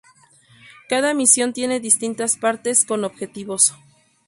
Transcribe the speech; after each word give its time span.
Cada 0.89 1.13
misión 1.13 1.53
tiene 1.53 1.79
distintas 1.79 2.35
partes, 2.35 2.85
con 2.85 3.03
objetivos. 3.05 3.75